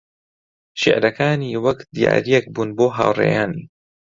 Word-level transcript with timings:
شیعرەکانی 0.81 1.59
وەک 1.63 1.79
دیارییەک 1.95 2.45
بوون 2.53 2.69
بۆ 2.77 2.85
هاوڕێیانی 2.97 3.63